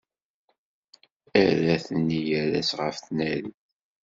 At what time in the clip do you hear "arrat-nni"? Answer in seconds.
1.41-2.19